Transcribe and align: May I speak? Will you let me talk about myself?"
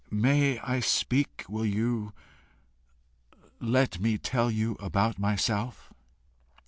May 0.09 0.57
I 0.61 0.79
speak? 0.79 1.45
Will 1.47 1.63
you 1.63 2.11
let 3.59 3.99
me 3.99 4.17
talk 4.17 4.51
about 4.81 5.19
myself?" 5.19 5.93